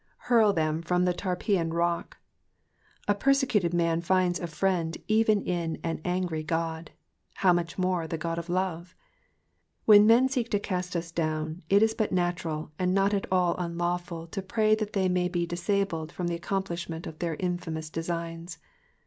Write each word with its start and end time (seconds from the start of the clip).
Hurl 0.31 0.51
them 0.53 0.81
from 0.81 1.05
the 1.05 1.13
Tarpeian 1.13 1.71
rock. 1.71 2.17
A 3.07 3.13
persecuted 3.13 3.71
man 3.71 4.01
finds 4.01 4.39
a 4.39 4.47
friend 4.47 4.97
even 5.07 5.43
in 5.43 5.77
an 5.83 6.01
angry 6.03 6.43
Qod, 6.43 6.87
how 7.35 7.53
much 7.53 7.77
more 7.77 8.01
in 8.01 8.09
the 8.09 8.15
Ood 8.15 8.39
of 8.39 8.49
love 8.49 8.95
1 9.85 9.97
When 9.99 10.07
men 10.07 10.27
seek 10.27 10.49
to 10.49 10.59
cast 10.59 10.95
us 10.95 11.11
down, 11.11 11.61
it 11.69 11.83
is 11.83 11.93
but 11.93 12.11
natural 12.11 12.71
and 12.79 12.95
not 12.95 13.13
at 13.13 13.31
all 13.31 13.53
un 13.59 13.77
lawful 13.77 14.25
to 14.25 14.41
pray 14.41 14.73
that 14.73 14.93
they 14.93 15.07
may 15.07 15.27
be 15.27 15.45
disabled 15.45 16.11
from 16.11 16.25
the 16.27 16.35
accomplishment 16.35 17.05
of 17.05 17.19
their 17.19 17.35
infamous 17.39 17.91
designs. 17.91 18.57